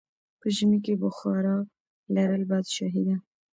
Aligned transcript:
په 0.39 0.47
ژمی 0.55 0.79
کې 0.85 0.93
بخارا 1.03 1.57
لرل 2.15 2.43
پادشاهي 2.51 3.01
ده. 3.07 3.15